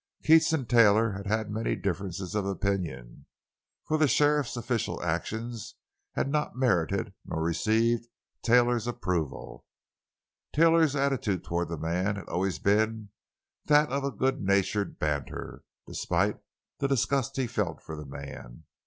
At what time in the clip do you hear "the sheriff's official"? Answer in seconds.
3.99-4.99